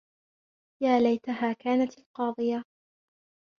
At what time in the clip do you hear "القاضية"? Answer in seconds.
1.97-2.63